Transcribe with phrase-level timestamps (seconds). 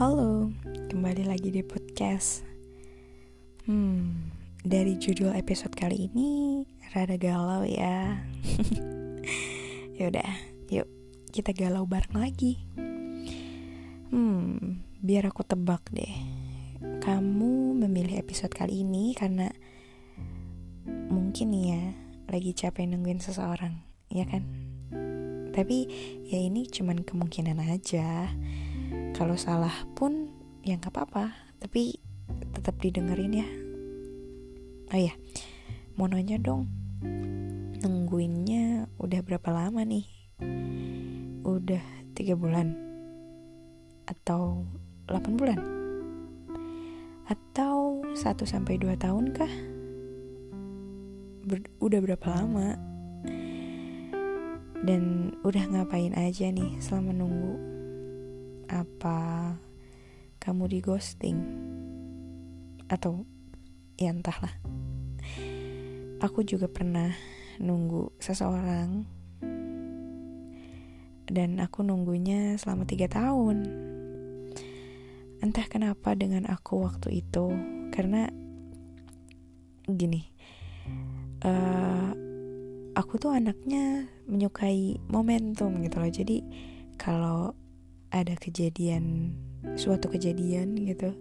[0.00, 0.48] Halo,
[0.88, 2.40] kembali lagi di podcast.
[3.68, 4.32] Hmm,
[4.64, 6.64] dari judul episode kali ini
[6.96, 8.16] rada galau ya.
[10.00, 10.32] Yaudah,
[10.72, 10.88] yuk
[11.36, 12.64] kita galau bareng lagi.
[14.08, 16.16] Hmm, biar aku tebak deh.
[16.80, 19.52] Kamu memilih episode kali ini karena
[21.12, 21.92] mungkin ya
[22.32, 24.48] lagi capek nungguin seseorang, ya kan?
[25.52, 25.78] Tapi
[26.24, 28.32] ya ini cuman kemungkinan aja
[29.20, 30.32] kalau salah pun
[30.64, 31.36] ya nggak apa-apa.
[31.60, 31.92] Tapi
[32.56, 33.48] tetap didengerin ya.
[34.88, 35.12] Oh ya
[36.00, 36.72] mau nanya dong.
[37.84, 40.08] Nungguinnya udah berapa lama nih?
[41.44, 41.84] Udah
[42.16, 42.72] tiga bulan?
[44.08, 44.64] Atau
[45.04, 45.60] 8 bulan?
[47.28, 49.52] Atau 1 sampai 2 tahun kah?
[51.44, 52.72] Ber udah berapa lama?
[54.80, 57.79] Dan udah ngapain aja nih selama nunggu
[58.70, 59.58] apa
[60.38, 61.38] kamu di ghosting?
[62.86, 63.26] Atau
[63.98, 64.54] ya entahlah.
[66.22, 67.10] Aku juga pernah
[67.58, 69.04] nunggu seseorang.
[71.30, 73.66] Dan aku nunggunya selama tiga tahun.
[75.42, 77.50] Entah kenapa dengan aku waktu itu.
[77.90, 78.30] Karena
[79.90, 80.30] gini
[81.44, 82.10] uh,
[82.94, 86.12] aku tuh anaknya menyukai momentum gitu loh.
[86.12, 86.36] Jadi
[87.00, 87.56] kalau
[88.10, 89.34] ada kejadian
[89.74, 91.14] suatu kejadian gitu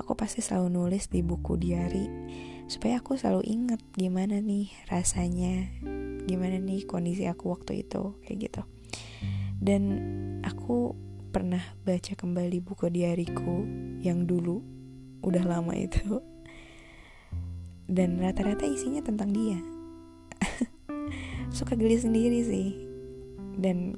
[0.00, 2.06] aku pasti selalu nulis di buku diary
[2.66, 5.68] supaya aku selalu inget gimana nih rasanya
[6.24, 8.62] gimana nih kondisi aku waktu itu kayak gitu.
[9.60, 9.82] Dan
[10.44, 10.96] aku
[11.30, 13.64] pernah baca kembali buku diariku
[14.00, 14.60] yang dulu
[15.24, 16.20] udah lama itu
[17.88, 19.60] dan rata-rata isinya tentang dia.
[21.56, 22.68] Suka geli sendiri sih
[23.60, 23.96] dan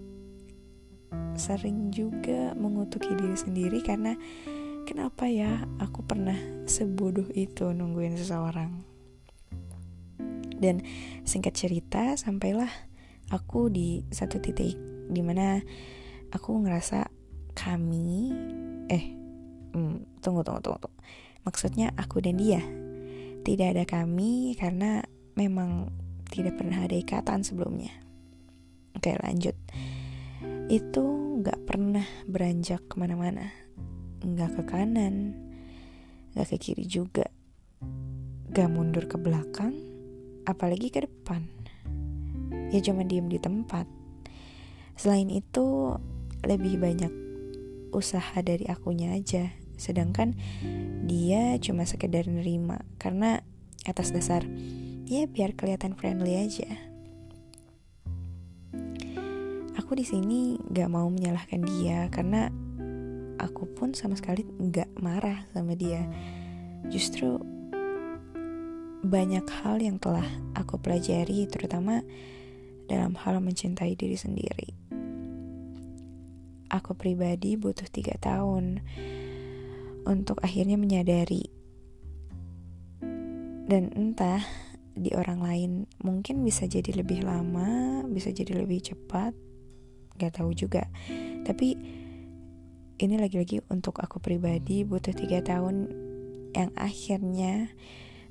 [1.36, 4.16] sering juga mengutuki diri sendiri karena
[4.88, 8.72] kenapa ya aku pernah sebodoh itu nungguin seseorang.
[10.56, 10.80] Dan
[11.28, 12.70] singkat cerita sampailah
[13.28, 14.72] aku di satu titik
[15.12, 15.60] di mana
[16.32, 17.12] aku ngerasa
[17.52, 18.32] kami
[18.88, 19.04] eh
[19.76, 21.00] hmm, tunggu tunggu tunggu tunggu
[21.44, 22.62] maksudnya aku dan dia
[23.46, 25.04] tidak ada kami karena
[25.38, 25.92] memang
[26.32, 27.94] tidak pernah ada ikatan sebelumnya.
[28.96, 29.54] Oke lanjut
[30.66, 33.54] itu gak pernah beranjak ke mana-mana.
[34.26, 35.38] Gak ke kanan
[36.34, 37.30] Gak ke kiri juga.
[38.50, 39.78] Gak mundur ke belakang
[40.42, 41.46] Apalagi ke depan.
[42.74, 43.86] Ya cuma diem di tempat.
[44.98, 45.94] Selain itu
[46.42, 47.10] Lebih banyak
[47.94, 49.50] usaha dari akunya aja.
[49.78, 50.34] Sedangkan
[51.06, 52.82] dia cuma sekedar nerima.
[52.98, 53.42] Karena
[53.86, 54.42] atas dasar
[55.06, 56.95] Ya biar kelihatan friendly aja
[59.86, 62.50] aku di sini gak mau menyalahkan dia karena
[63.38, 64.42] aku pun sama sekali
[64.74, 66.10] gak marah sama dia.
[66.90, 67.38] Justru
[69.06, 70.26] banyak hal yang telah
[70.58, 72.02] aku pelajari, terutama
[72.90, 74.74] dalam hal mencintai diri sendiri.
[76.66, 78.82] Aku pribadi butuh tiga tahun
[80.02, 81.46] untuk akhirnya menyadari,
[83.70, 84.42] dan entah
[84.98, 85.70] di orang lain
[86.02, 89.45] mungkin bisa jadi lebih lama, bisa jadi lebih cepat,
[90.16, 90.88] gak tahu juga.
[91.46, 91.76] Tapi
[92.96, 95.92] ini lagi-lagi untuk aku pribadi butuh tiga tahun
[96.56, 97.68] yang akhirnya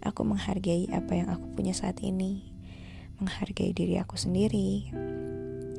[0.02, 2.52] aku menghargai apa yang aku punya saat ini.
[3.22, 4.92] Menghargai diri aku sendiri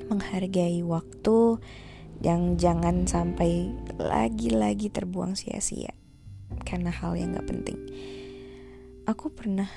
[0.06, 1.58] menghargai waktu
[2.22, 3.68] yang jangan sampai
[4.00, 5.92] lagi-lagi terbuang sia-sia
[6.64, 7.78] karena hal yang gak penting.
[9.06, 9.68] Aku pernah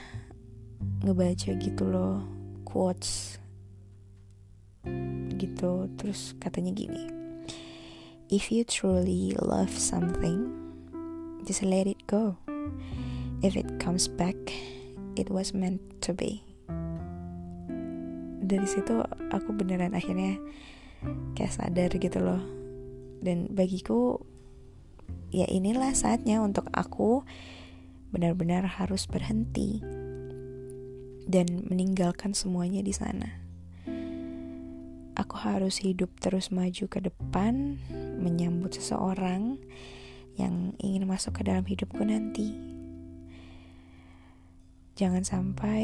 [1.04, 2.24] ngebaca gitu loh
[2.64, 3.38] quotes
[5.40, 5.88] gitu.
[5.96, 7.20] Terus katanya gini
[8.30, 10.54] if you truly love something
[11.50, 12.38] just let it go.
[13.42, 14.38] If it comes back
[15.18, 16.46] it was meant to be.
[18.46, 19.02] Dari situ
[19.34, 20.38] aku beneran akhirnya
[21.34, 22.42] kayak sadar gitu loh.
[23.20, 24.22] Dan bagiku
[25.34, 27.26] ya inilah saatnya untuk aku
[28.14, 29.82] benar-benar harus berhenti
[31.30, 33.49] dan meninggalkan semuanya di sana
[35.20, 37.76] aku harus hidup terus maju ke depan,
[38.24, 39.60] menyambut seseorang
[40.40, 42.56] yang ingin masuk ke dalam hidupku nanti.
[44.96, 45.84] Jangan sampai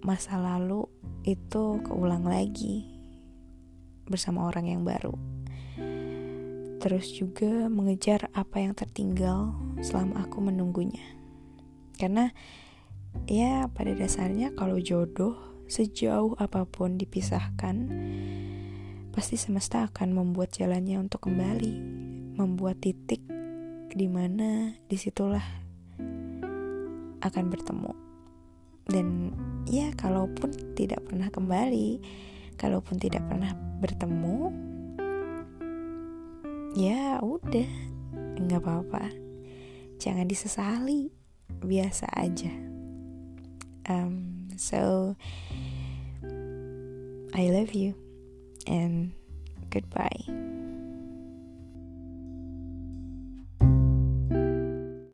[0.00, 0.88] masa lalu
[1.28, 2.88] itu keulang lagi
[4.08, 5.12] bersama orang yang baru.
[6.80, 9.52] Terus juga mengejar apa yang tertinggal
[9.84, 11.04] selama aku menunggunya.
[12.00, 12.32] Karena
[13.28, 17.76] ya pada dasarnya kalau jodoh sejauh apa pun dipisahkan,
[19.12, 21.74] pasti semesta akan membuat jalannya untuk kembali,
[22.40, 23.20] membuat titik
[23.92, 25.44] di mana di situlah
[27.20, 27.92] akan bertemu.
[28.88, 29.36] Dan
[29.68, 32.00] ya, kalaupun tidak pernah kembali,
[32.56, 33.52] kalaupun tidak pernah
[33.84, 34.48] bertemu,
[36.72, 37.70] ya udah,
[38.40, 39.12] nggak apa-apa.
[40.00, 41.12] Jangan disesali,
[41.60, 42.54] biasa aja.
[43.88, 45.16] Um, so,
[47.34, 47.94] I love you
[48.66, 49.12] and
[49.70, 50.67] goodbye.